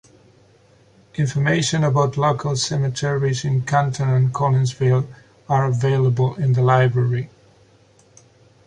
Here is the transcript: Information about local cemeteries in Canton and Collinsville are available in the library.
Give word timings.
Information 1.13 1.83
about 1.83 2.17
local 2.17 2.55
cemeteries 2.55 3.45
in 3.45 3.61
Canton 3.61 4.09
and 4.09 4.33
Collinsville 4.33 5.05
are 5.47 5.65
available 5.65 6.33
in 6.37 6.53
the 6.53 6.63
library. 6.63 7.29